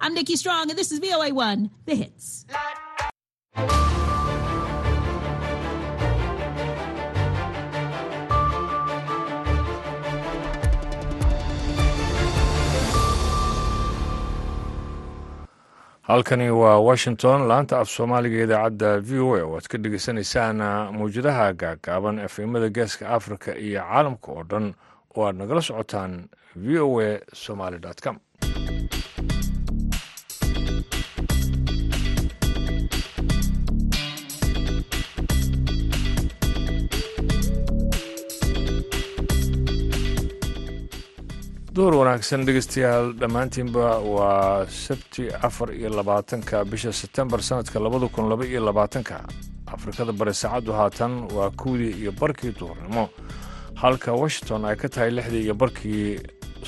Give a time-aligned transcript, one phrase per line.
[0.00, 2.44] I'm Nikki Strong, and this is VOA1, The Hits.
[16.02, 20.56] halkani waa washington laanta af soomaaliga idaacadda v o a oo aad ka dhegeysanaysaan
[20.98, 24.66] mawjadaha gaagaaban efemada geeska africa iyo caalamka oo dhan
[25.16, 26.12] oo aad nagala socotaan
[26.56, 28.16] v o a somaly com
[41.76, 48.44] door wanaagsan dhegeystayaal dhammaantiinba waa sabti afar iyo labaatanka bisha sebtembar sanadka labada kun laba
[48.46, 49.16] iyo labaatanka.
[49.66, 53.08] Afrikada bari saacaddu haatan waa kuwdii iyo barkii duhurnimo.
[53.74, 56.18] Halka washington ay ka tahay lixdii iyo barkii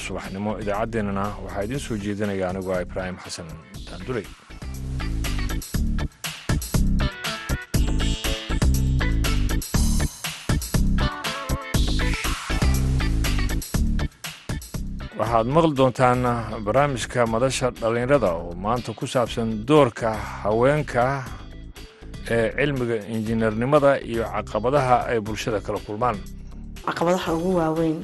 [0.04, 0.58] subaxnimo.
[0.60, 3.48] Idaacaddeenana waxaa idiin soo jeedinaya anigu ah ibraahim xasan
[3.90, 4.26] daanduley
[15.18, 16.20] waxaad maqli doontaan
[16.66, 20.10] barnaamijka madasha dhallinyarada oo maanta ku saabsan doorka
[20.42, 21.02] haweenka
[22.34, 26.16] ee cilmiga injineernimada iyo caqabadaha ay bulshada kala kulmaan.
[26.86, 27.98] Caqabadaha ugu waaweyn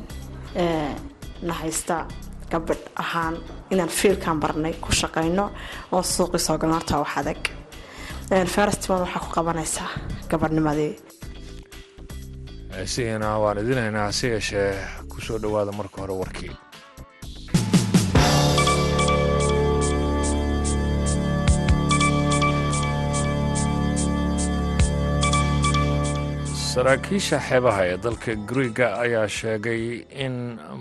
[0.65, 0.89] ee
[1.47, 1.97] na haysta
[2.53, 3.35] gabadh ahaan
[3.73, 5.45] inaan fiilkan barnay ku shaqayno
[5.95, 7.41] oo suuqii soo galno horta wax adag
[8.55, 9.91] festival waxaa ku qabanaysaa
[10.31, 10.93] gabadhnimadii.
[12.93, 14.73] Sihiina waan idinaynaa hase yeeshee
[15.11, 16.53] ku soo dhowaada marka hore warkii
[26.75, 29.85] saraakiisha xeebaha ee dalka griega ayaa sheegay
[30.25, 30.35] in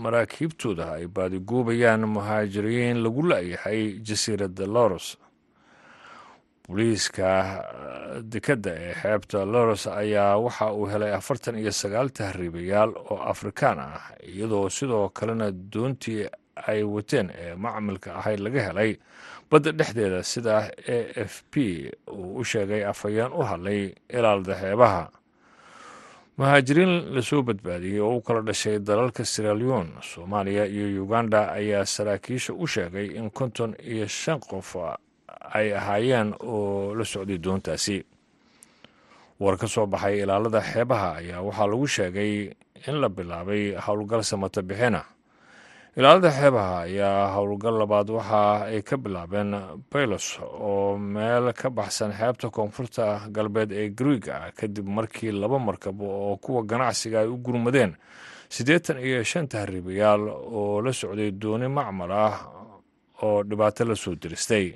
[0.03, 5.07] maraakiibtooda ay baadiguubayaan muhaajiriin lagu la'yahay jasiiradda loros
[6.67, 7.29] booliiska
[8.33, 14.01] dekedda ee xeebta loros ayaa waxa uu helay afartan iyo sagaal tahriibayaal oo afrikaan ah
[14.33, 16.25] iyadoo sidoo kalena doontii
[16.67, 18.91] ay wateen ee macmilka ahayd laga helay
[19.51, 20.55] badda dhexdeeda sida
[20.95, 20.97] a
[21.29, 21.53] f p
[22.11, 25.03] uu u sheegay afhayeen u hadlay ilaalda xeebaha
[26.37, 32.53] muhaajiriin la soo badbaadiyey oo u kala dhashay dalalka siraleon soomaaliya iyo uganda ayaa saraakiisha
[32.53, 34.75] u sheegay in konton iyo shan qof
[35.53, 38.03] ay ahaayeen oo la socday doontaasi.
[39.39, 42.49] War ka soo baxay ilaalada xeebaha ayaa waxaa lagu sheegay
[42.87, 45.05] in la bilaabay howlgal samata bixina
[45.97, 49.51] ilaalada xeebaha ayaa howlgal labaad waxa ay ka bilaabeen
[49.91, 53.05] baylos oo meel ka baxsan xeebta koonfurta
[53.35, 57.93] galbeed ee griiga ah kadib markii laba markab oo kuwa ganacsiga ay u gurmadeen.
[58.49, 62.35] Siddeetan iyo shan tahriibayaal oo la socday dooni macmal ah
[63.21, 64.73] oo dhibaato la soo diristay.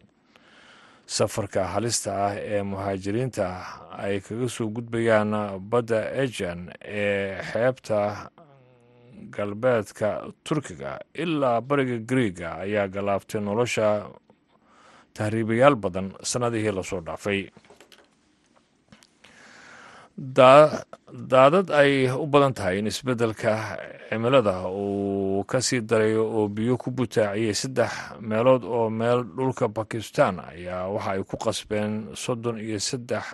[1.05, 3.45] Safarka halista ah ee muhaajiriinta
[3.97, 5.33] ay kaga soo gudbayaan
[5.71, 8.29] badda ejan ee xeebta
[9.35, 10.09] galbeedka
[10.43, 10.91] turkiga
[11.23, 13.87] ilaa bariga griiga ayaa galaabtay nolosha
[15.15, 17.41] tahriibayaal badan sannadihii la soo dhaafay.
[20.17, 23.77] Daadad ay u badan tahay in isbeddelka
[24.09, 27.91] cimilada uu ka sii darayo oo biyo ku butaaciyey saddex
[28.21, 33.25] meelood oo meel dhulka bakistan ayaa waxa ay ku qasbeen soddon iyo saddex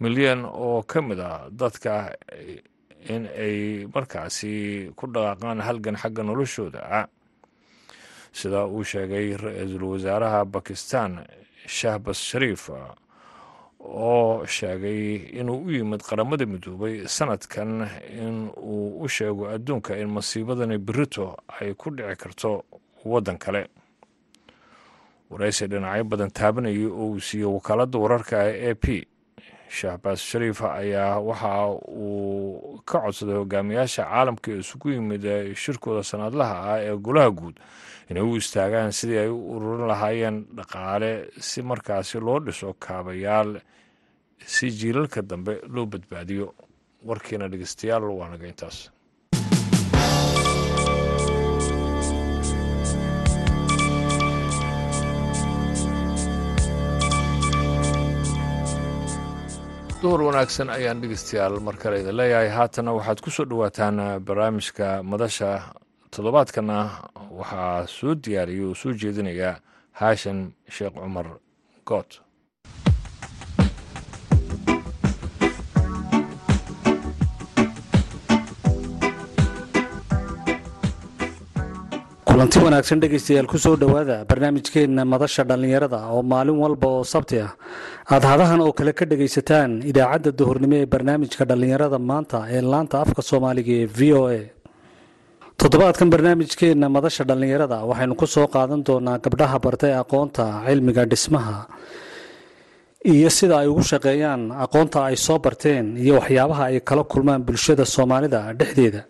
[0.00, 2.14] milyan oo ka mid a dadka
[3.08, 6.80] in ay markaasi ku dhaqaaqaan halgan xagga noloshooda.
[7.00, 7.06] Ah
[8.32, 11.22] sida uu sheegay ra'iisul wasaaraha bakistan
[11.66, 12.70] shahbas shariif
[13.80, 20.78] oo sheegay inuu u yimid qaramada midoobay sanadkan in uu u sheego adduunka in masiibadani
[20.78, 22.64] berito ay ku dhici karto
[23.04, 23.68] waddan kale.
[25.30, 29.06] Waraysi dhinacyo badan taabanayay oo uu siiyey wakaaladda wararka ee a p
[29.78, 31.50] shahbaas shariif ayaa waxa
[32.04, 35.24] uu ka codsaday hogaamiyaasha caalamka ee isugu yimid
[35.62, 37.56] shirkooda sanadlaha ah ee golaha guud.
[38.10, 41.10] Inay u istaagaan sidii ay u ururin lahaayeen dhaqaale
[41.48, 43.50] si markaasi loo dhiso kaabayaal
[44.54, 46.46] si jiilalka dambe loo badbaadiyo.
[47.08, 48.78] Warkiina dhegeystayaal waa naga intaas
[60.04, 62.48] duhur wanaagsan ayaan dhegeystayaal mar kale idin leeyahay.
[62.58, 63.96] Haatana waxaad ku soo dhowaataan
[64.26, 65.50] barnaamijka madasha
[66.14, 66.76] toddobaadkana.
[67.40, 69.50] Waxaa soo diyaariyay oo soo jeedinaya
[70.00, 70.38] haashan
[70.76, 71.26] sheekh cumar
[71.88, 72.10] good
[82.34, 87.52] kulanti wanaagsan dhegaystayaal ku soo dhowaada barnaamijkeenna madasha dhallinyarada oo maalin walba oo sabti ah.
[88.10, 93.22] Aada hadahan oo kale ka dhegaysataan idaacadda duhurnimo ee barnaamijka dhallinyarada maanta ee laanta afka
[93.30, 94.40] soomaaliga ee v o a.
[95.60, 101.56] Toddobaadkan barnaamijkeenna madasha dhallinyarada waxaynu ku soo qaadan doonaa gabdhaha bartay aqoonta cilmiga dhismaha
[103.14, 107.84] iyo sida ay ugu shaqeeyaan aqoonta ay soo barteen iyo waxyaabaha ay kala kulmaan bulshada
[107.94, 109.02] soomaalida dhexdeeda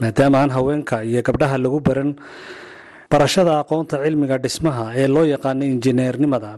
[0.00, 2.10] maadaama aan haweenka iyo gabdhaha lagu baran
[3.10, 6.50] barashada aqoonta cilmiga dhismaha ee loo yaqaano injineernimada.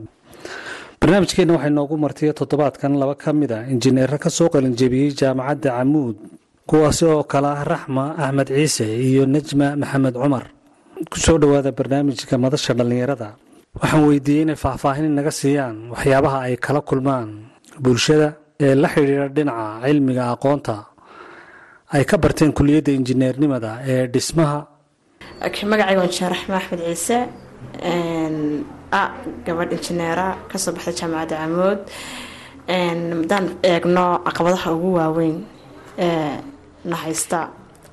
[1.00, 4.48] Barnaamijkeenna waxay noogu martiya toddobaadkan laba ka mid a injineero ka soo
[5.20, 6.16] jaamacadda camuud
[6.68, 10.44] kuwaasi oo kale ah raxma axmed ciise iyo najma maxamed cumar.
[11.12, 13.28] Kusoo dhowaada barnaamijka madasha dhallinyarada.
[13.80, 17.28] Waxaan weydiiyey inay faahfaahin naga siiyaan waxyaabaha ay kala kulmaan
[17.84, 18.28] bulshada
[18.66, 20.76] ee la xidhiidha dhinaca cilmiga aqoonta
[21.94, 24.58] ay ka barteen kuliyadda injineernimada ee dhismaha.
[25.70, 27.18] Magacayga injineer raxma axmed ciise.
[29.00, 29.02] A
[29.46, 31.80] gabadh injineera ka soo baxday jaamacadda camood
[32.68, 35.36] haddaan eegno caqabadaha ugu waaweyn
[35.98, 36.34] ee
[36.90, 37.38] na haysta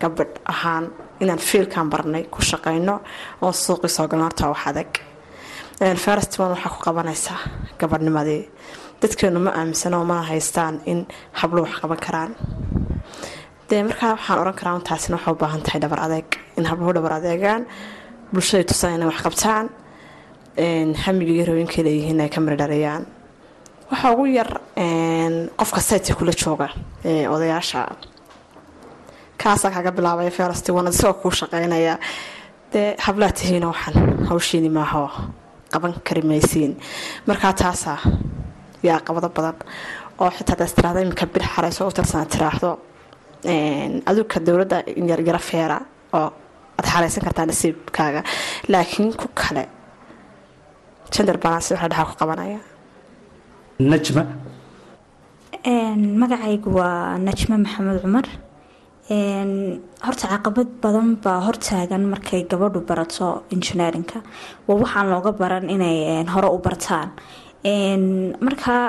[0.02, 0.86] gabadh ahaan
[1.22, 2.96] inaan fiilkan barnay ku shaqayno
[3.44, 4.92] oo suuqii soo galno horta wax adag.
[6.04, 7.40] Farastman waxaa ku qabanaysaa
[7.80, 8.44] gabadhnimadii.
[9.02, 11.00] Dadkeenu ma aaminsano oo mana haystaan in
[11.40, 12.32] hablo wax qaban karaan
[13.74, 16.28] dee markaa waxaan oran karaa taasina waxay u baahan tahay dhabar adeeg.
[16.58, 17.62] In habluhu dhabar adeegaan
[18.34, 19.66] bulshaday tusaan inay wax qabtaan
[21.06, 23.04] hamiga iyo rooyinkay leeyihiin ay ka mirdhareeyaan
[23.92, 24.50] waxaa ugu yar
[25.60, 26.68] qofka saytka kula jooga
[27.36, 27.82] odayaasha.
[29.42, 31.96] Kaasaa kaga bilaabaya ferasti wana isagoo kuu shaqeynaya.
[32.74, 35.10] Dee hablaa tihiina waxaan hawshiini maaho
[35.74, 36.72] qaban kari maysiin
[37.28, 38.00] markaa taasaa
[38.88, 39.56] yaa qabado badan.
[40.22, 42.70] Oo xitaa daas tiraahda iminka bir xarayso u tirsana tiraahdo
[44.10, 44.78] aduka dowladda
[45.10, 45.78] yaryaro feera
[46.14, 46.30] oo
[46.78, 48.22] aad xaraysan kartaa nasiibkaaga.
[48.72, 49.64] Laakiin ku kale
[51.14, 52.60] jender balance waxa dhaxa ku qabanaya.
[53.92, 54.24] Najma?
[56.22, 58.28] Magacaygu waa najme maxamed cumar.
[60.06, 64.18] Horta caqabad badan baa hortaagan markay gabadhu barato injineerinka
[64.68, 67.10] waa waxaan looga baran inay hore u bartaan.
[68.46, 68.84] Markaa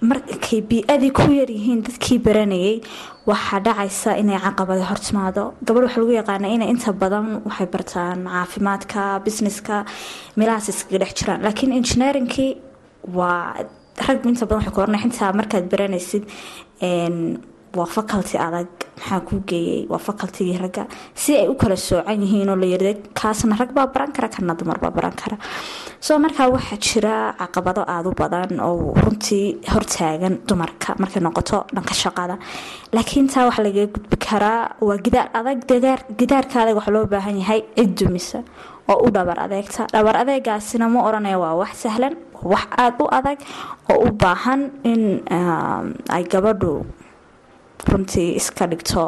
[0.00, 2.76] markay bii-adii ku yaryihiin dadkii baranayay
[3.26, 5.42] waxaa dhacaysa inay caqabada hortimaado.
[5.66, 9.76] Gabadh waxaa lagu yaqaana inay inta badan waxay bartaan caafimaadka businesska
[10.36, 11.40] meelahaas iskaga dhex jiraan.
[11.46, 12.50] Laakiin injineerinkii
[13.18, 13.54] waa
[14.06, 16.24] rag inta badan waxay ku oranay xitaa markaad baranaysid
[17.76, 18.68] waa faculty adag
[18.98, 20.86] maxaa kuu geeyay waa facultigii ragga.
[21.14, 24.54] Si ay u kala soocan yihiin oo la yirda kaasna rag baa baran kara kana
[24.54, 25.36] dumar baa baran kara.
[26.00, 31.94] Soo markaa waxaa jira caqabado aada u badan oo runtii hortaagan dumarka markay noqoto dhanka
[31.94, 32.36] shaqada.
[32.92, 35.58] Laakiin taa waxaa lagaga gudbi karaa waa gidaar adag
[36.18, 38.00] gidaarka adag waxaa loo baahan yahay cid
[38.88, 39.86] oo u dhabar adeegta.
[39.92, 43.38] Dhabar adeegaasina ma oranaya waa wax sahlan wax aada u adag
[43.92, 44.60] oo u baahan
[44.90, 45.02] in
[46.16, 46.72] ay gabadhu
[47.90, 49.02] runtii iska dhigto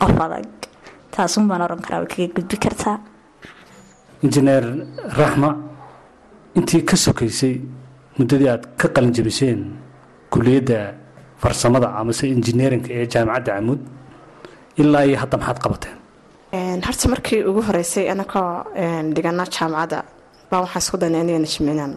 [0.00, 0.46] qof adag.
[1.14, 2.96] Taasun baan oran karaa way kaga gudbi kartaa
[4.24, 4.64] injineer
[5.18, 5.50] raxma
[6.58, 7.54] intii ka sokaysay
[8.18, 9.60] muddadii aad ka qalinjabiseen
[10.32, 10.78] kuliyadda
[11.42, 13.80] farsamada amase injineerinka ee jaamacadda camuud
[14.82, 15.96] ilaa iyo hadda maxaad qabateen?
[16.86, 18.50] Horta markii ugu horeysay anakoo
[19.14, 19.98] dhigana jaamacadda
[20.50, 21.94] baa waxaan isku daynay aniga najmi inaan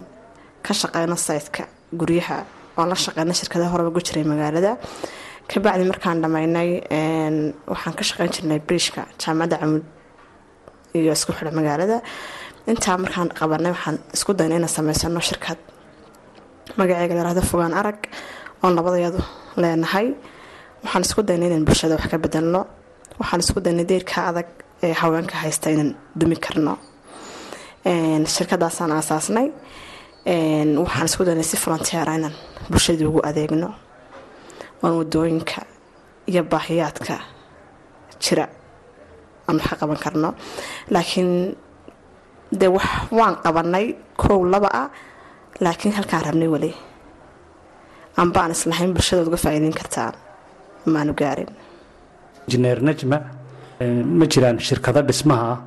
[0.66, 1.64] ka shaqeyno saytka
[2.00, 2.38] guryaha
[2.78, 4.72] oon la shaqeyna shirkadaha horeba gu jiray magaalada.
[5.52, 6.70] Kabacdi markaan dhammaynay
[7.72, 9.84] waxaan ka shaqeyn jirnay briishka jaamacadda camuud
[10.98, 11.98] iyo isku xidha magaalada.
[12.72, 15.60] Intaa markaan qabanay waxaan isku daynay inaan sameysano shirkad.
[16.80, 18.00] Magaceega layirahdo fogaan arag
[18.64, 19.20] oon labadayadu
[19.62, 20.08] leenahay.
[20.84, 22.62] Waxaan isku daynay inaan bulshada wax ka bedelno.
[23.20, 24.48] Waxaan isku daynay deyrka adag
[24.86, 26.74] ee haweenka haysta inaan dumi karno.
[28.36, 29.48] Shirkadaasaan aasaasnay
[30.26, 32.34] waxaan isku daynay si volonteera inaan
[32.70, 33.70] bulshadii ugu adeegno.
[34.84, 35.62] Oon waddooyinka
[36.28, 37.16] iyo baahiyaadka
[38.24, 38.46] jira
[39.48, 40.30] aan wax ka qaban karno.
[40.90, 41.56] Laakiin
[42.60, 42.70] dee
[43.12, 44.90] waan qabanay kow laba ah
[45.60, 46.74] laakiin halkaan rabnay weli.
[48.18, 50.12] Amba islahayn bulshada uga faa'iideyn kartaa
[50.86, 51.50] maanu gaarin.
[52.48, 53.18] Injineer najma
[54.20, 55.60] ma jiraan shirkado dhismaha ah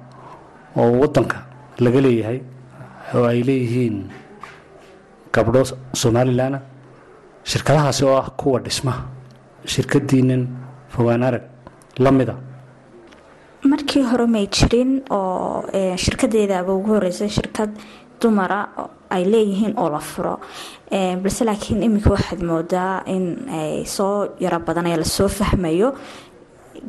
[0.77, 1.39] oo wadanka
[1.79, 2.39] laga leeyahay
[3.15, 3.97] oo ay leeyihiin
[5.37, 5.63] gabdho
[6.03, 6.55] somalilan
[7.51, 9.03] shirkadahaasi oo ah kuwa dhismaha
[9.75, 10.43] shirkadiinan
[10.95, 11.43] fogaan arag
[12.05, 12.35] la mida
[13.73, 15.65] markii hore may jirin oo
[16.05, 17.71] shirkadeedaaba ugu horeysay shirkad
[18.21, 18.59] dumara
[19.15, 20.35] ay leeyihiin oo la furo
[21.23, 23.25] balse laakiin iminka waxaad moodaa in
[23.61, 25.89] ay soo yaro badanaya la soo fahmayo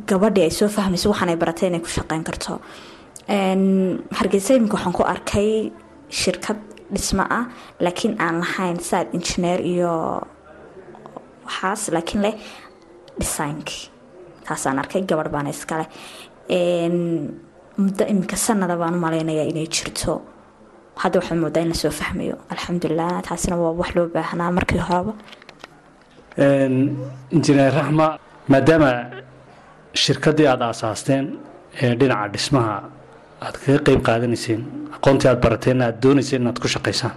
[0.09, 2.59] gabadhii ay soo fahmayso waxaan ay baratay inay ku shaqeyn karto.
[4.17, 5.71] Hargeysa iminka waxaan ku arkay
[6.09, 6.57] shirkad
[6.93, 7.45] dhismo ah
[7.85, 9.91] laakiin aan lahayn saad injineer iyo
[11.45, 12.35] waxaas laakiin leh
[13.19, 13.83] dhisaynkii
[14.47, 15.85] taasaan arkay gabadh baana iskale
[17.83, 20.13] muddo iminka sanada baan malaynayaa inay jirto.
[21.01, 22.35] Hadda waxaa moodaa in la soo fahmayo.
[22.53, 25.13] Alxamdulilah taasina waa wax loo baahnaa markii horeba
[27.35, 28.07] injineer raxma
[28.53, 28.91] maadaama
[30.03, 31.25] shirkaddii aada aasaasteen
[31.83, 32.75] ee dhinaca dhismaha
[33.41, 34.61] aad kaga qeyb qaadanayseen
[34.97, 37.13] aqoontii aad barateen aad doonayseen inaad ku shaqaysaan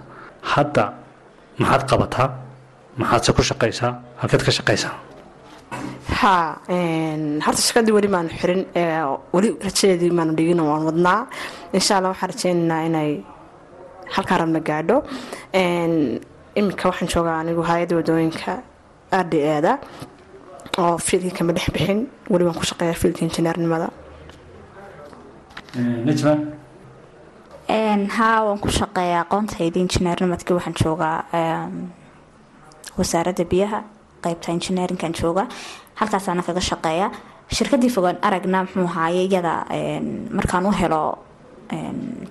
[0.52, 0.84] hadda
[1.60, 2.28] maxaad qabataa?
[3.00, 3.92] Maxaadse ku shaqaysaa?
[4.20, 4.94] Halkeed ka shaqaysaa?
[6.20, 6.34] Ha
[7.46, 8.62] horta shirkadii weli maanu xirin
[9.34, 11.20] weli rajadeedii maanu dhigin waan wadnaa.
[11.76, 13.10] Insha alla waxaan rajeynaynaa inay
[14.14, 14.96] halkaa rabna gaadho.
[16.58, 18.52] Iminka waxaan joogaa anigu hay'adda waddooyinka
[19.22, 19.72] r d eeda
[20.82, 22.00] oo fiilkii kama dhex bixin.
[22.32, 23.88] Weli waan ku shaqeeya fiilka injineernimada
[25.76, 26.32] najma
[28.16, 31.16] haa waan ku shaqeeyaa aqoontayda injineernimadkii waxaan joogaa
[32.98, 33.78] wasaaradda biyaha
[34.24, 35.44] qeybta injineerinkan jooga
[36.00, 37.10] halkaasaana kaga shaqeeya.
[37.56, 39.52] Shirkadii fogaan aragna muxuu ahaaye iyada
[40.36, 41.02] markaan u helo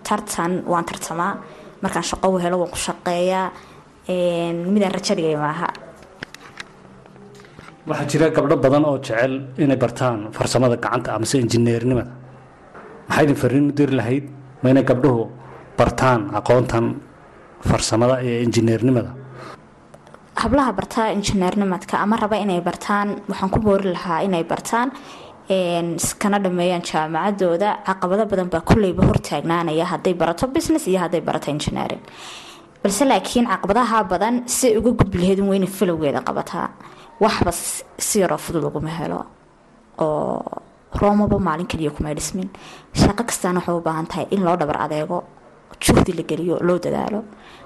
[0.07, 1.33] tartan waan tartamaa.
[1.81, 3.47] Markaan shaqo u helo waan ku shaqeeyaa.
[4.73, 5.67] Midaan rajo dhigay maaha
[7.87, 12.11] waxaa jira gabdho badan oo jecel inay bartaan farsamada gacanta amase injineernimada
[13.07, 14.25] maxaa idin fariin u diri lahayd
[14.63, 15.23] ma inay gabdhuhu
[15.79, 16.85] bartaan aqoontan
[17.69, 19.11] farsamada ee injineernimada.
[20.43, 24.91] Hablaha bartaa injineernimadka ama raba inay bartaan waxaan ku boori lahaa inay bartaan
[25.97, 27.69] iskana dhameeyaan jaamacadooda.
[27.87, 32.01] Caqabado badan baa kulleyba hortaagnaanaya hadday barato business iyo hadday barato engineering.
[32.83, 36.67] Balse laakiin caqabadaha badan si uga gudbi laheyd weyna falowgeeda qabataa.
[37.23, 37.51] Waxba
[38.07, 39.25] si yaroo fudud laguma helo
[39.97, 40.41] oo
[41.01, 42.49] roomaba maalin kaliya kumay dhismin.
[43.01, 45.17] Shaqo kastaana waxay u baahan tahay in loo dhabar adeego
[45.83, 47.19] juhdi la geliyo loo dadaalo.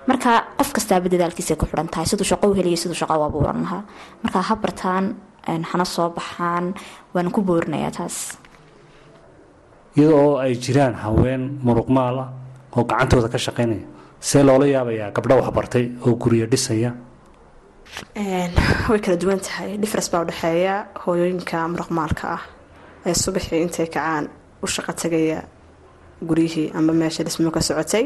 [0.07, 3.61] Marka qof kastaaba dadaalkiisa ku xiran tahay siduu shaqo u heliya siduu shaqo u abuuran
[3.63, 3.83] lahaa.
[4.23, 5.05] Marka ha bartaan
[5.71, 6.73] hana soo baxaan
[7.13, 8.17] waana ku boorinayaa taas.
[9.97, 12.29] Iyada oo ay jiraan haween muruqmaal ah
[12.77, 13.85] oo gacantooda ka shaqaynaya
[14.19, 16.91] see loola yaabayaa gabdho waxbartay oo guryo dhisaya?
[18.89, 19.77] Way kala duwan tahay.
[19.81, 22.41] Difference baa udhexeeya hooyooyinka muruqmaalka ah
[23.05, 24.25] ee subaxii intay kacaan
[24.63, 25.39] u shaqo tagaya
[26.27, 28.05] guryihii amba meesha dhismo ka socotay.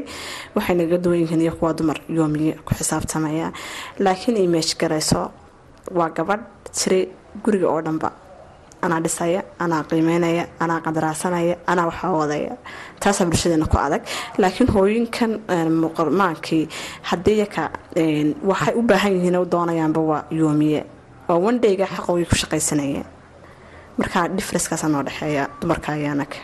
[0.56, 3.52] Waxay naga duwanyihiin iyo kuwa dumar yoomiye ku xisaabtamaya.
[4.00, 5.32] Laakiin image garayso
[5.92, 6.44] waa gabadh
[6.78, 7.10] tiri
[7.44, 8.10] guriga oo dhanba.
[8.82, 12.54] Anaa dhisaya anaa qiimeynaya anaa qadaraasanaya anaa waxaa wadaya
[13.02, 14.02] taasaa bulshadeena ku adag.
[14.38, 15.32] Laakiin hooyinkan
[15.84, 16.64] muqarmaankii
[17.10, 17.64] haddii yaka
[18.50, 20.82] waxay u baahan yihiin u doonayaanba waa yoomiye.
[21.30, 23.06] Oo wandhayga xaqoogii ku shaqaysanayeen
[23.98, 26.38] markaa differencekaasa noo dhexeeya dumarka iyo anaga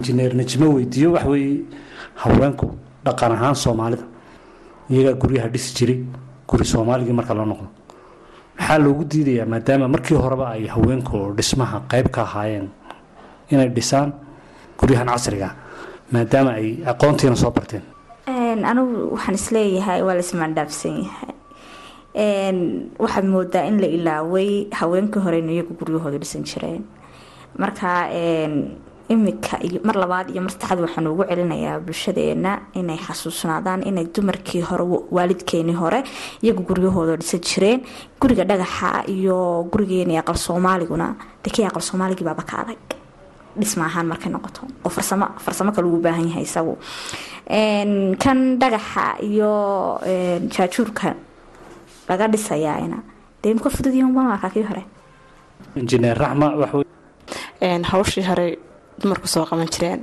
[0.00, 1.60] injineer najmo weydiiyo wax weeye
[2.22, 2.66] haweenku
[3.04, 4.02] dhaqan ahaan soomaalida.
[4.90, 5.98] Iyagaa guryaha dhisi jiray
[6.48, 7.68] guri soomaaligii marka loo noqdo.
[8.58, 12.68] Maxaa loogu diidayaa maadaama markii horeba ay haweenku dhismaha qayb ka ahaayeen
[13.50, 14.12] inay dhisaan
[14.78, 15.48] guryahan casriga
[16.12, 17.82] maadaama ay aqoontiina soo barteen.
[18.70, 21.31] Anigu waxaan is leeyahay waa la ismaandhaafsan yahay
[22.14, 26.84] waxaad moodaa in la ilaaway haweenkii horeyna iyagu guryahooda dhisan jireen.
[27.58, 28.08] Marka
[29.08, 34.60] imika iyo mar labaad iyo mar saddexaad waxaan ugu celinayaa bulshadeena inay xasuusnaadaan inay dumarkii
[34.60, 36.02] hore waalidkeenii hore
[36.42, 37.80] iyagu guryahooda dhisan jireen.
[38.20, 41.14] Guriga dhagaxa iyo gurigeeni aqal soomaaliguna
[41.44, 42.78] dekii aqal soomaaligii baaba ka adag.
[43.58, 46.76] Dhisma ahaan markay noqoto oo farsamo farsamo kale ugu baahan yahay isagu.
[48.22, 49.52] Kan dhagaxa iyo
[50.54, 51.14] jaajuurka
[52.08, 52.98] laga dhisayaana
[53.42, 54.82] dee muka fududyihin baan arkaa kii hore?
[55.80, 56.72] Injineer raxma wax
[57.92, 58.46] hawshii hore
[59.00, 60.00] dumarku soo qaban jireen.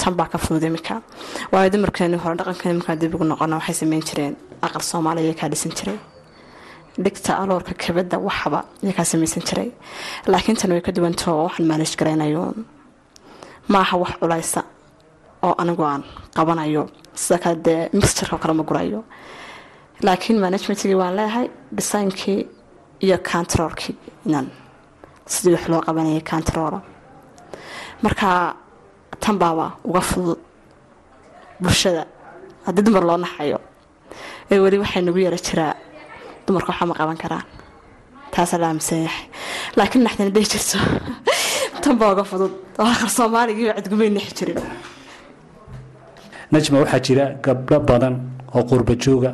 [0.00, 1.02] Tan baa ka fudud imika
[1.52, 4.34] waayo dumarkeeni hore dhaqankeeni markaa dib ugu noqona waxay sameyn jireen.
[4.66, 5.98] Aqal soomaaliya kaa dhisan jiray.
[7.04, 9.70] Dhigta aloorka kabada waxba iyakaa samaysan jiray.
[10.32, 12.64] Laakiin tan way ka duwantao waxaan maalish garaynayuun
[13.72, 14.60] maaha wax culaysa
[15.46, 16.02] oo anigu aan
[16.36, 16.84] qabanayo.
[17.14, 19.00] Sida kale dee mixturka kale ma gurayo
[20.02, 22.40] laakiin managementkii waan leeyahay dhisaynkii
[23.06, 24.48] iyo controlkii inaan
[25.26, 26.80] sidii wax loo qabanayay controlo
[28.02, 28.56] marka
[29.20, 30.38] tan baaba uga fudud
[31.60, 32.04] bulshada.
[32.66, 33.58] Haddii dumar loo naxayo
[34.50, 35.74] ee weli waxay nagu yara jiraa.
[36.46, 37.44] Dumarka waxaa ma qaban karaan.
[38.32, 39.26] Taasaa la aaminsan yahay.
[39.76, 40.78] Laakiin naxdana day jirto.
[41.82, 42.52] Tan baa uga fudud.
[42.78, 44.58] Oo aqal soomaaligii cidgumay nixi jirin.
[46.52, 48.14] Najma waxaa jira gabdho badan
[48.54, 49.30] oo qurba jooga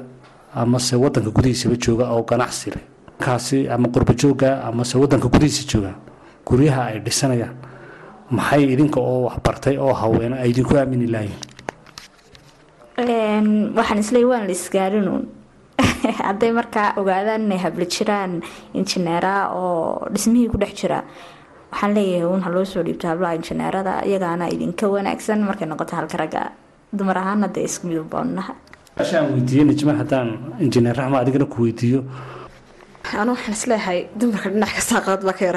[0.55, 2.85] amase wadanka gudihiisaba jooga oo ganacsi leh.
[3.19, 5.93] Kaasi ama qurbajooga amase wadanka gudihiisa jooga
[6.47, 7.57] guryaha ay dhisanayaan.
[8.31, 11.53] Maxay idinka oo waxbartay oo haweena ay idinku aamini lahayn
[12.99, 15.25] waxaan isleey waan la isgaarinuun
[16.29, 18.43] hadday markaa ogaadaan inay habla jiraan
[18.75, 20.99] injineera oo dhismihii ku dhex jira
[21.73, 26.43] waxaan leeyahay uun haloo soo dhiibto hablaha injineerada iyagaana idinka wanaagsan markay noqoto halka ragga
[26.93, 27.89] dumar ahaana dee isku
[28.99, 30.29] aan weydiiye nijma haddaan
[30.65, 32.01] injineer raxma adigana ku weydiiyo.
[33.21, 35.57] Anu waxaan is leeyahay dumarka dhinac kastaa qalad baa ka yar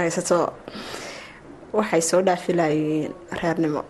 [1.78, 3.12] waxay soo dhaafilayeen
[3.42, 3.82] reernimo.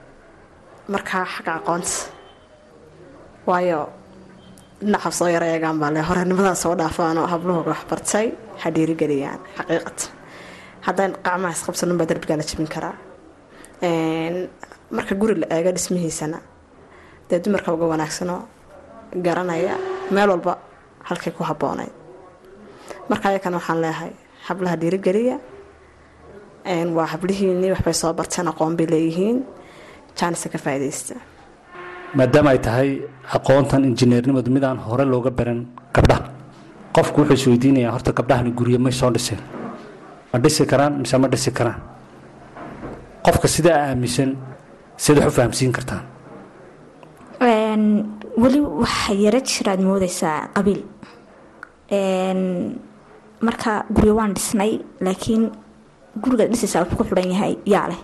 [0.94, 1.94] Markaa xagga aqoonta
[3.48, 3.82] waayo
[4.82, 8.28] dhinaca soo yar eegaan baa le horeernimadaa soo dhaafaanoo habluhooga waxbartay
[8.62, 10.04] ha dhiirigeliyaan xaqiiqata
[10.88, 12.96] haddaan qacmaha isqabsanin baa darbigaa la jabin karaa.
[14.96, 16.40] Marka guri la eego dhismihiisana
[17.30, 18.42] dee dumarka uga wanaagsanoo
[19.26, 19.76] garanaya
[20.12, 20.58] meel walba
[21.10, 21.92] halkay ku habboonayd
[23.10, 24.12] marka ayakana waxaan leeyahay
[24.48, 25.38] hablaha dhiirigeliya
[26.98, 29.38] waa hablihiinii waxbay soo barteen aqoon bay leeyihiin.
[30.18, 31.16] Jaanisa ka faaidaysta
[32.18, 32.90] maadaama ay tahay
[33.38, 36.32] aqoontan injineernimadu mid aan hore looga baran gabdhaha.
[36.96, 39.40] Qofku wuxuu isweydiinayaa horta gabdhahani guryo may soo dhiseen
[40.32, 41.80] ma dhisi karaan mise ma dhisi karaan?
[43.26, 44.30] Qofka sidaa aaminsan
[44.98, 46.04] siad wax u fahamsiin kartaan
[48.42, 50.82] weli waxa yaro jiraad moodeysaa qabiil.
[53.46, 54.72] Marka guryo waan dhisnay
[55.06, 55.44] laakiin
[56.24, 58.02] gurigaad dhisaysaa wuxuu ku xidhan yahay yaa leh.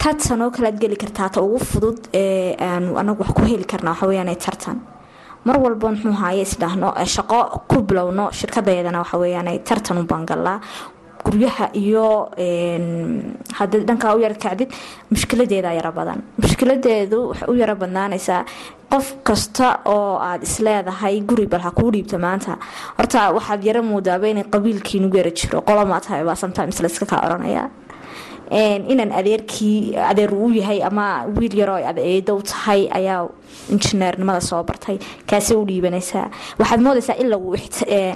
[0.00, 3.64] Tartan oo kale aad geli kartaa ta ugu fudud ee aanu anagu wax ku heli
[3.64, 4.78] karna waxa weyaan tartan.
[5.44, 10.58] Mar walba muxuu haaye isdhahno shaqo ku bilowno shirkadeedana waxa weyaan tartan u baangallaa
[11.24, 12.06] guryaha iyo
[13.58, 14.70] haddii dhankaa u yara kacdid
[15.10, 16.18] mushkiladeeda yaro badan.
[16.42, 18.44] Mushkiladeedu waxay u yaro badnaanaysaa
[18.92, 22.58] qof kasta oo aad isleedahay guri bal ha kuu dhiibta maanta.
[22.98, 25.60] Horta waxaad yaro moodaaba inay qabiilkiinugu yara jiro.
[25.68, 27.70] Qolomaa tahay baa sometimes layska kaa oranaya
[28.50, 33.28] inaan adeerkii adeer uu yahay ama wiil yaroo ad eedow tahay ayaa
[33.70, 34.98] injineernimada soo bartay
[35.30, 37.56] kaasay u dhiibanaysaa waxaad moodaysaa in lagu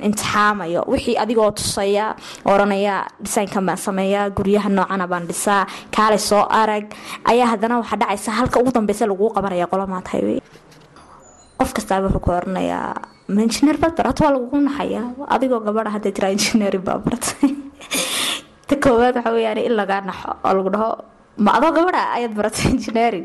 [0.07, 6.87] imtixaamayo wixii adigoo tusaya oranaya dhisaynkan baan sameeyaa guryaha noocana baan dhisaa kaalay soo arag.
[7.24, 10.40] Ayaa haddana waxaa dhacaysa halka ugu dambeysa laguu qabanaya qolamaa tahay
[11.59, 12.94] qof kastaaba wuxuu ku oranayaa
[13.35, 15.03] ma injineer baad barato waa lagugu naxaya
[15.35, 17.50] adigoo gabadha hadday tiraa injineeri baa bartay
[18.68, 20.90] ta koowaad waxa weyaan in lagaa naxo oo lagu dhaho
[21.44, 23.24] ma adoo gabadha ayaad baratay engineering.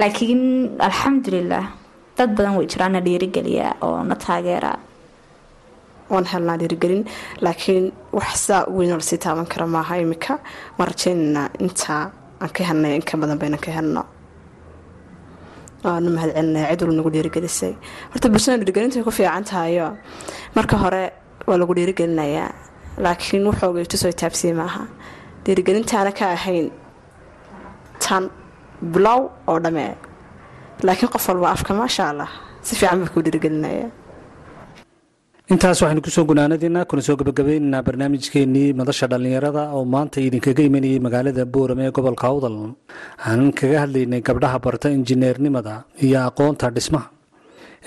[0.00, 0.42] Laakiin
[0.86, 1.64] alxamdulilah
[2.18, 4.72] dad badan way jiraana dhiirigeliya oo na taageera.
[6.12, 7.02] Waan helnaa dhiirigelin
[7.44, 7.84] laakiin
[8.18, 10.34] wax saa weyn oo la sii taaban kara maaha imika
[10.78, 12.02] ma rajaynana intaa
[12.42, 14.02] aan ka helnay inka badan baynan ka helno.
[15.84, 17.72] Waanu mahad celinaya cid nagu dhiirigelisay.
[18.12, 19.86] Horta bulshada dhiirigelinta ku fiican tahayo
[20.56, 21.04] marka hore
[21.48, 22.50] waa lagu dhiirigelinayaa
[23.04, 24.82] laakiin wuxooga tusoo taabsiye maaha.
[25.44, 26.66] Dhiirigelintaana ka ahayn
[28.04, 28.24] tan
[28.94, 29.92] bilow oo dhammee
[30.86, 32.30] laakiin qof walba afka maasha allah
[32.66, 33.86] si fiican baa dhiirigelinaya
[35.52, 41.00] intaas waxaynu ku soo gunaanadiina kuna soo gabagabaynaynaa barnaamijkeenii madasha dhallinyarada oo maanta idinkaga imanayay
[41.06, 42.56] magaalada boorame ee gobolka awdal.
[43.26, 47.08] Aanan kaga hadlaynay gabdhaha barta injineernimada iyo aqoonta dhismaha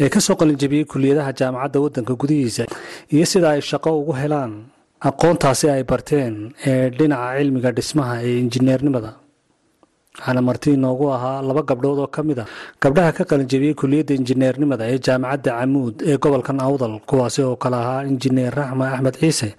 [0.01, 2.63] ee ka soo qalinjabiyey kuliyadaha jaamacadda wadanka gudihiisa
[3.13, 4.53] iyo sida ay shaqo ugu helaan
[5.09, 6.33] aqoontaasi ay barteen
[6.71, 9.11] ee dhinaca cilmiga dhismaha ee injineernimada.
[10.17, 12.45] Waxaana marti inoogu ahaa laba gabdhood oo ka mid a
[12.83, 18.03] gabdhaha ka qalinjabiyey kuliyadda injineernimada ee jaamacadda camuud ee gobolkan awdal kuwaasi oo kale ahaa
[18.11, 19.49] injineer raxma axmed ciise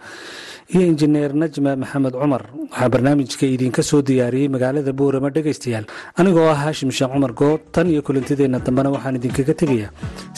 [0.75, 2.43] iyo injineer najma maxamed cumar.
[2.71, 5.87] Waxaa barnaamijka idinka soo diyaariyey magaalada boorama dhegaystayaal?
[6.21, 9.91] Anigoo ah haashim sheekh cumar good tan iyo kulantideenna dambena waxaan idinkaga tegayaa.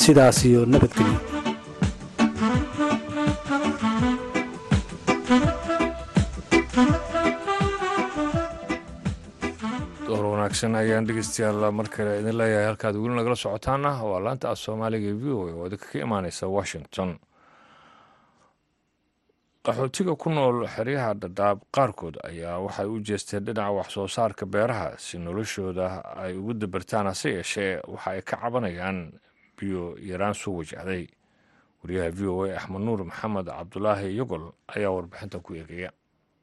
[0.03, 1.44] Sidaas iyo nabadgelyo
[10.55, 12.21] wanaagsan ayaan dhegeystayaal mar kale.
[12.21, 15.87] Idin leeyahay halkaad weli nagala socotaana waa laanta af soomaaliga v o a oo idinka
[15.93, 17.19] ka imaaneysa washington.
[19.65, 25.19] Qaxootiga ku nool xeryaha dhadhaab qaarkood ayaa waxay u jeesteen dhinaca waxsoo saarka beeraha si
[25.19, 29.13] noloshooda ay ugu dabartaan hase yeeshee waxa ay ka cabanayaan
[29.59, 31.09] biyo yaraan soo wajahday.
[31.83, 35.91] Wariyaha v o a axmed nuur maxamed cabdulaahi yogol ayaa warbixintan ku eegaya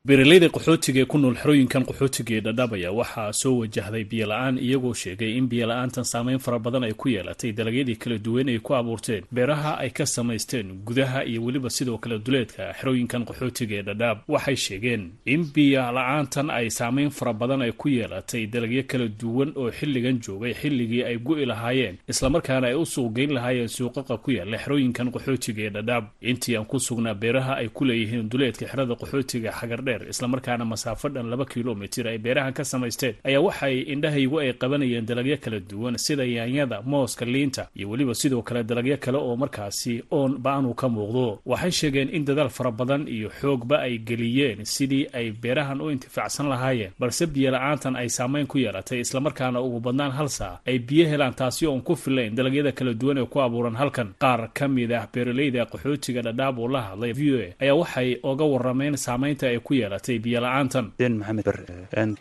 [0.08, 5.38] beeraleyda qaxootiga ee ku nool xerooyinkan qaxootiga ee dhadhabaya waxaa soo wajahday biyola-aan iyagoo sheegay
[5.38, 7.52] in biyola-aantan saameyn fara badan ay ku yeelatay.
[7.54, 9.24] Dalagyadii kala duwan ay ku abuurteen.
[9.32, 14.56] Beeraha ay ka samaysteen gudaha iyo weliba sidoo kale duleedka xerooyinkan qaxootiga ee dhadhaab waxay
[14.56, 18.48] sheegeen in biyola-aantan ay saameyn fara badan ay ku yeelatay.
[18.48, 23.68] Dalagyo kala duwan oo xilligan joogay xilligii ay gu'i lahaayeen islamarkaana ay u suuqgeyn lahaayeen
[23.70, 28.30] suuqaqa ku yaalla xerooyinkan qaxootiga ee dhadhaab intii aan ku sugnaa beeraha ay ku leeyihiin
[28.30, 33.42] duleedka xerada qaxootiga xagardhe dheer islamarkaana masaafo dhan laba kilomitir ay beerahan ka samaysteen ayaa
[33.48, 38.64] waxay indhahaygu ay qabanayeen dalagyo kala duwan sida yaanyada mooska liinta iyo weliba sidoo kale
[38.64, 41.40] dalagyo kale oo markaasi oon ba'anu ka muuqdo.
[41.46, 46.48] Waxay sheegeen in dadaal fara badan iyo xoogba ay geliyeen sidii ay beerahan u intifaacsan
[46.50, 51.34] lahaayeen balse biyola-aantan ay saameyn ku yeelatay islamarkaana ugu badnaan hal saa ay biyo helaan
[51.34, 54.14] taasi oon ku filayn dalagyada kala duwan ee ku abuuran halkan.
[54.24, 58.10] Qaar ka mid ah beeraleyda qaxootiga dhadhaab oo la hadlay v o a ayaa waxay
[58.24, 61.58] oga warameen saameynta ay ku yeelatay biyola-aantan xuseen maxamed ber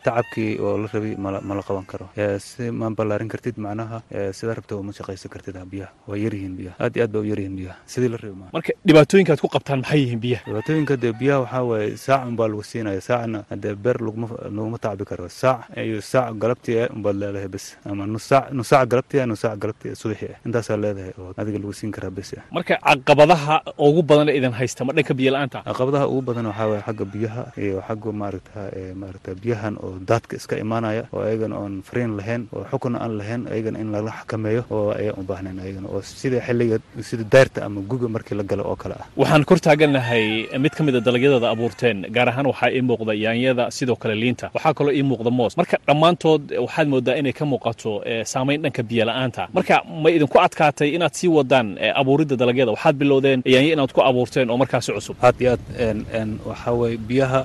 [0.07, 1.15] tacabkii oo la rabay
[1.49, 2.07] mala qaban karo.
[2.39, 3.99] Si ma ballaarin kartid macnaha
[4.39, 5.91] sidaa rabta uma shaqaysan kartid biyaha.
[6.09, 6.77] Waa yaryihiin biyaha.
[6.85, 7.77] Aad iyo aad ba u yaryihiin biyaha.
[7.93, 10.43] Sidii la rabay maaha marka dhibaatooyinka aad ku qabtaan maxay yihiin biyaha?
[10.49, 15.05] Dhibaatooyinka dee biyaha waxaa waaye saac unbaa lagu siinaya saacna dee beer laguma laguma tacbi
[15.11, 15.29] karo.
[15.29, 17.67] Saac iyo saac galabtii eh unbaad leedahay bes.
[17.85, 21.59] Ama nus saac nus saac galabtii nus saac galabtii subaxii ah intaasaa leedahay oo adiga
[21.63, 23.55] lagu siin karaa bes marka caqabadaha
[23.87, 25.59] ugu badan ee idin haysta ma dhanka biyo la'aanta?
[25.69, 28.61] Caqabadaha ugu badan waxaa waaye xagga biyaha iyo xagga maaragta
[29.03, 33.43] maaragta biyahan oo daadka iska imaanaya oo ayagana oon fariin lahayn oo xukun aan lahayn
[33.53, 36.77] ayagana in lala xakameeyo oo ayaan u baahnayn ayagana oo sida xilliga
[37.09, 39.07] sida daarta ama guga markii la galo oo kale ah.
[39.17, 40.25] Waxaan kor taaganahay
[40.59, 44.51] mid ka mid a dalagyadooda abuurteen gaar ahaan waxaa ii muuqda yaanyada sidoo kale liinta.
[44.55, 45.57] Waxaa kaloo ii muuqda moos.
[45.57, 49.43] Marka dhammaantood waxaad moodaa inay ka muuqato saamayn dhanka biyo la'aanta.
[49.57, 51.69] Marka ma idinku adkaatay inaad sii wadaan
[52.01, 55.17] abuuridda dalagyada waxaad bilowdeen yaanyo inaad ku abuurteen oo markaasi cusub.
[55.23, 57.40] Aad iyo aad waxaa waye biyaha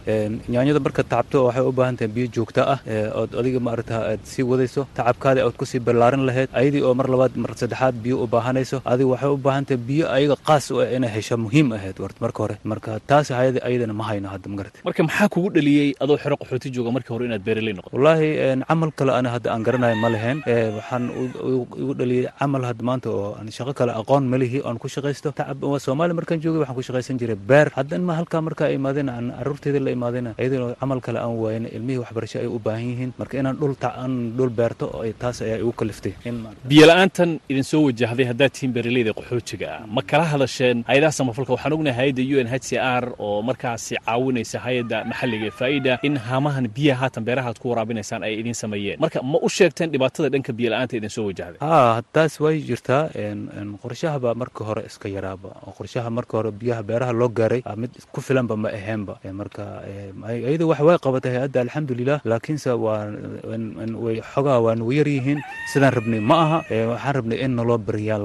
[0.56, 2.80] yaanyada marka tacabto waxay u baahan tahay biyo joogta ah
[3.22, 7.08] ood adiga maaragta aad sii wadayso tacabkaadi aad ku sii ballaarin lahayd ayadii oo mar
[7.14, 10.82] labaad mar saddexaad biyo u baahanayso adiga waxay u baahan tahay biyo ayaga qaas u
[10.84, 12.56] ah inay hesho muhiim ahayd marka hore.
[12.72, 16.68] Marka taas hayada ayadana ma hayno hadda magarata marka maxaa kugu dhaliyey adoo xero qaxooti
[16.76, 17.94] jooga markii hore inaad beeraley noqoto?
[17.98, 18.28] Wallaahi
[18.70, 20.38] camal kale ana hadda aan garanayo ma lahayn.
[20.78, 21.04] Waxaan
[21.82, 25.30] igu dhaliyey camal hadda maanta oo aan shaqo kale aqoon malihi oan ku shaqaysto.
[25.40, 27.68] Tacab soomaaliya markaan joogay waxaan ku shaqaysan jiray beer.
[27.78, 32.02] Haddan ma halkaa markaa imaadeen aan carruurteeda la imaadeen ayadana camal kale aan waayna ilmihii
[32.04, 33.12] waxbarasho ay u baahan yihiin.
[33.20, 36.14] Marka inaan dhul aan dhul beerto oo taas ayaa igu kaliftay.
[36.70, 39.82] Biyo la'aantan idin soo wajahday haddaad tihiin beeraleyda qaxootiga ah.
[39.96, 41.52] Ma kala hadasheen hay'adaha samafalka?
[41.56, 42.70] Waxaan ognahay hay'adda u n h c
[43.02, 48.34] r oo markaasi caawinaysa hay'adda maxalliga faa'ida in haamahan biyaha haatan beerahaad ku waraabinaysaan ay
[48.42, 48.98] idiin sameeyeen.
[49.04, 53.04] Marka ma u sheegteen dhibaatada dhanka biyo la'aanta idin soo wajahday haa taas way jirtaa.
[53.84, 55.50] Qorshahaba marka hore iska yaraaba.
[55.78, 60.80] Qorshaha marka hore biyaha beeraha loo gaaray mid ku filanba ma aheenba marka iyada wax
[60.88, 62.70] way qabatay hay'adda alxamdulilah laakiinse
[64.06, 65.40] way xogaa waa nugu yar yihiin.
[65.72, 66.58] Sidaan rabnay ma aha.
[66.92, 68.20] Waxaan rabnay in naloo bariyaa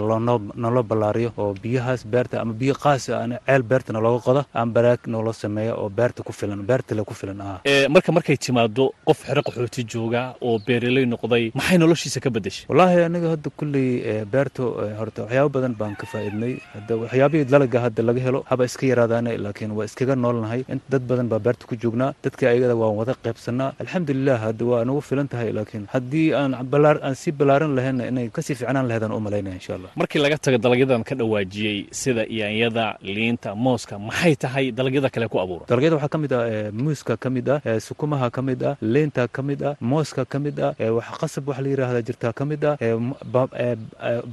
[0.64, 5.00] naloo ballaariyo oo biyahaas beerta ama biyo qaasa aan ceel beerta nalooga qodo aan baraag
[5.14, 7.58] naloo sameeyo oo beerta ku filan beertale ku filan ah
[7.94, 13.04] marka markay timaado qof xero qaxooti jooga oo beeraley noqday maxay noloshiisa ka bedeshay wallaahi
[13.08, 13.86] aniga hadda kulley
[14.32, 14.62] beerta
[15.00, 16.54] horta waxyaabo badan baan ka faa'iidnay.
[16.74, 20.60] Hadda waxyaabihii dalaga hadda laga helo haba iska yaraadaane laakiin waa iskaga noolnahay.
[20.92, 23.70] Dad badan baa beerta ku joognaa dadka ayagada waan wada qaybsanaa.
[23.82, 28.56] Alxamdulilah hadda waa nagu filan tahay laakiin haddii aan sii ballaaran lahayna inay ka sii
[28.60, 29.90] ficnaan lahaydaan u malaynaya insha allah.
[30.00, 32.84] Markii laga tago dalagyadan ka dhawaajiyey sida yaanyada
[33.16, 35.64] liinta mooska maxay tahay dalagyada kale ku abuura?
[35.70, 36.42] Dalagyada waxaa ka mid ah
[36.84, 40.56] muuska ka mid ah sukumaha ka mid ah liinta ka mid ah mooska ka mid
[40.66, 42.76] ah wax qasab wax la yidhaahda jirtaa ka mid ah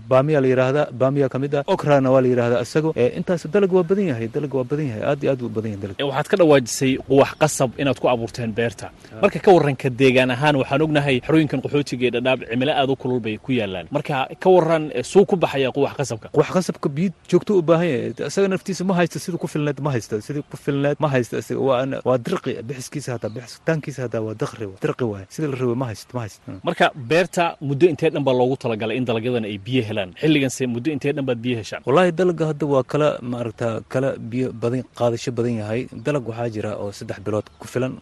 [0.09, 2.89] baamiya la yidhaahda baamiya ka mid ah okrana waa la yidhahda isago
[3.19, 5.81] intaas dalag waa badan yahay dalag waa badan yahay aad iyo aad u badan yahay
[5.83, 5.97] dalag.
[6.09, 8.87] Waxaad ka dhawaajisay quwax qasab inaad ku abuurteen beerta.
[9.23, 13.19] Marka ka waranka deegaan ahaan waxaan ognahay xerooyinkan qaxootiga ee dhadhaab cimilo aad u kulul
[13.25, 16.27] bay ku yaalaan marka ka waran suu ku baxaya quwax qasabka.
[16.35, 18.13] Quwax qasabka biyo joogto u baahan yahay.
[18.29, 21.59] Isaga naftiisa ma haysto siduu ku filneed ma haysto sidii ku filneed ma haysto isaga.
[21.67, 25.25] Waa waa dirqi bixiskiisa hataa bixitaankiisa hataa waa daqri dirqi waay.
[25.33, 28.95] Sidii la rabay ma haysto ma haysto marka beerta muddo intee dhan baa loogu talagalay
[28.99, 30.09] in dalagyadan ay biyo helaan.
[30.21, 31.81] Xilliganse muddo intee dhan baad biyo heshaan.
[31.87, 35.81] Wallaahi dalaga hadda waa kala maaragta kala biyo badan qaadasho badan yahay.
[36.05, 37.93] Dalag waxaa jira oo saddex bilood ku filan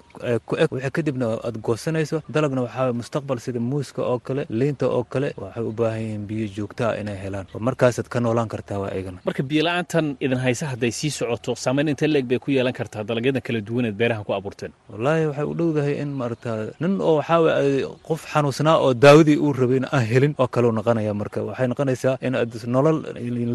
[0.48, 0.70] ku eg.
[0.76, 5.64] Wixii kadibna aad goosanayso dalagna waxaa mustaqbal sida muuska oo kale liinta oo kale waxay
[5.70, 7.46] u baahan yihiin biyo joogtaa inay helaan.
[7.56, 9.20] Oo markaasaad ka noolaan kartaa waa eegana.
[9.28, 13.04] Marka biyo la'aantan idin haysa hadday sii socoto saamayn intee leeg bay ku yeelan kartaa
[13.10, 14.72] dalagyadan kala duwaneed beeraha ku abuurteen?
[14.92, 16.52] Wallaahi waxay u dhowdahay in maaragta
[16.84, 17.40] nin oo waxaa
[18.08, 21.40] qof xanuunsanaa oo daawadii uu rabayna aan helin oo kaleu noqonaya marka.
[21.50, 22.98] Waxay noqonaysaa in aad nolol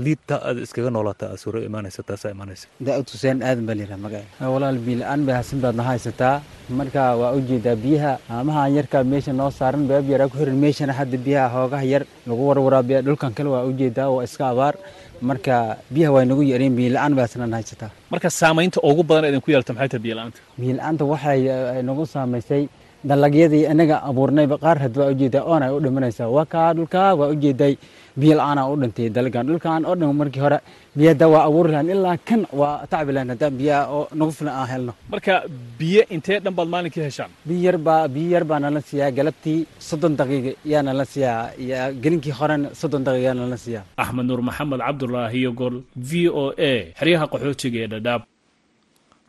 [0.07, 4.79] liidta aad iskaga noolata suuro imaanaysa taasaa imaanaysa daa'ud xuseen aadan baa layidhaha magaca walaal
[4.87, 6.37] biila-aan bay hasin baadna haysataa.
[6.79, 10.93] Marka waa u jeedaa biyaha haamahan yarkaa meesha noo saaran beeb yaraa ku xiran meeshana
[10.99, 14.75] hadda biyaha hoogaha yar lagu warwaraabiya dhulkan kale waa u jeedaa waa iska abaar.
[15.29, 17.91] Marka biyaha waa nagu yareen biila-aan bay hasnan haysataa.
[18.13, 20.39] Marka saamaynta ugu badan idinku yeelta maxay tahay biyo la'aanta?
[20.61, 21.41] Biyo la'aanta waxay
[21.89, 22.63] nagu saamaysay
[23.11, 26.29] dalagyadii inaga abuurnayba qaar had waa u jeedaa oon ay u dhimanaysaa.
[26.37, 27.75] Waa kaa dhulkaa waa ujeeday
[28.21, 30.59] biyo la'aanaa u dhintay dalagan dhulkan oo dhan markii hore
[30.97, 31.91] biyada waa abuuri lahayn.
[31.95, 34.93] Ilaa kan waa tacbi lahayn haddaan biyaha oo nagu filan aan helno.
[35.13, 35.35] Marka
[35.79, 37.31] biyo intee dhan baad maalinkii heshaan?
[37.47, 41.77] Biyo yar baa biyo yar baa nala siiyaa galabtii soddon daqiiqa yaa nala siiyaa iyo
[42.03, 45.77] gelinkii horena soddon daqiiqa yaa nala siiyaa axmed nuur maxamed cabdulaahi iyo gol
[46.09, 46.11] v
[46.43, 48.23] o a xeryaha qaxootiga ee dhadhaab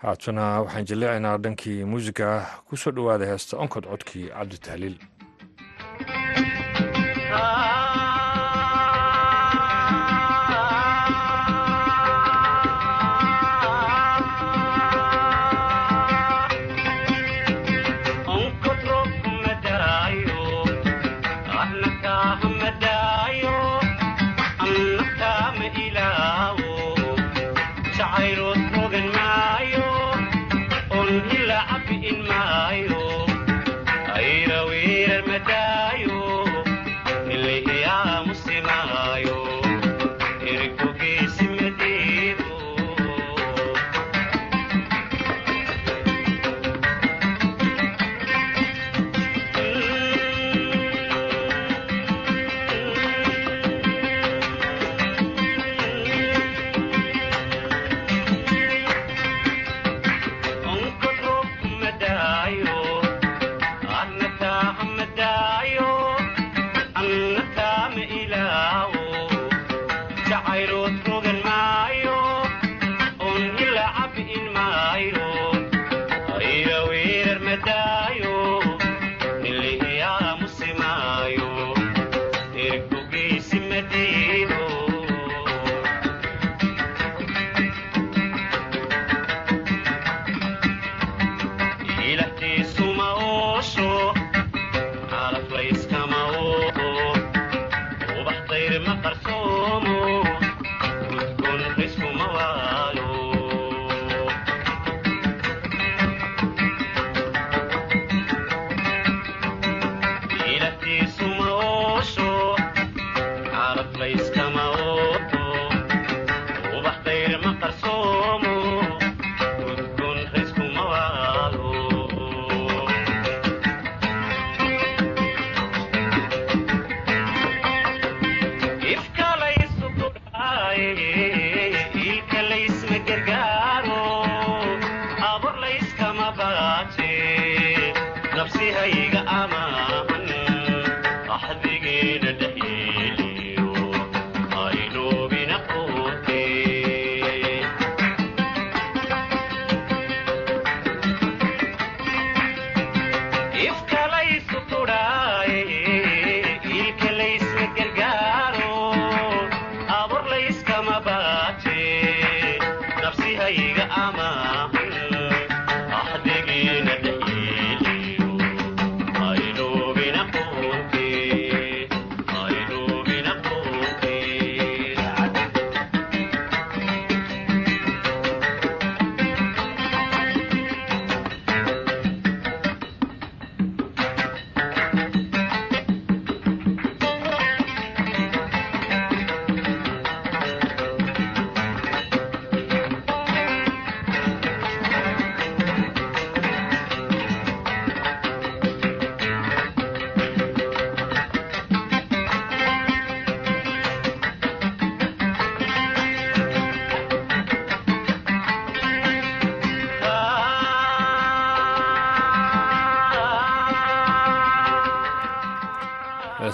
[0.03, 2.27] haatuna waxaan jilleecaynaa dhankii muusiga
[2.67, 4.57] ku soo dhowaada heesta onkod codkii cabdi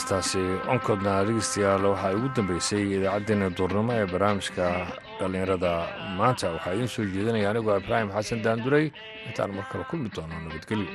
[0.08, 0.41] heestaasi
[0.74, 4.65] onkodna dhegeystayaal waxaa ugu dambeysay idaacaddeenna duurnimo ee barnaamijka
[5.20, 5.72] dhallinyarada
[6.20, 8.86] maanta waxaa idiin soo jeedinaya anigoo ibraahim xasan daanduray
[9.28, 10.89] intaan mar kale kulmi doono nabadgelyo